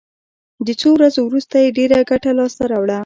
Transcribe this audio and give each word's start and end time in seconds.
د 0.65 0.67
څو 0.79 0.89
ورځو 0.97 1.19
وروسته 1.25 1.55
یې 1.63 1.75
ډېره 1.77 1.97
ګټه 2.09 2.31
لاس 2.37 2.53
ته 2.57 2.63
راوړه. 2.71 2.99